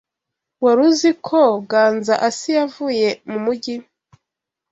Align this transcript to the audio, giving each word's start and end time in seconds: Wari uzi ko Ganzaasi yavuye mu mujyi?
Wari 0.63 0.81
uzi 0.89 1.09
ko 1.27 1.39
Ganzaasi 1.71 2.49
yavuye 2.59 3.07
mu 3.29 3.37
mujyi? 3.45 3.75